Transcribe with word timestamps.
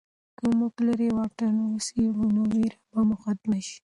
که 0.37 0.45
موږ 0.59 0.73
لیرې 0.85 1.09
واټن 1.17 1.55
وڅېړو 1.71 2.23
نو 2.35 2.41
ویره 2.53 2.77
به 2.91 2.99
مو 3.07 3.15
ختمه 3.23 3.59
شي. 3.67 3.77